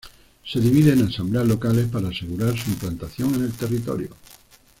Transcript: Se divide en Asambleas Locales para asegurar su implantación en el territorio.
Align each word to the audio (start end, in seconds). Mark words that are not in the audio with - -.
Se 0.43 0.59
divide 0.59 0.93
en 0.93 1.03
Asambleas 1.07 1.45
Locales 1.45 1.85
para 1.85 2.07
asegurar 2.09 2.57
su 2.57 2.71
implantación 2.71 3.35
en 3.35 3.43
el 3.43 3.51
territorio. 3.51 4.09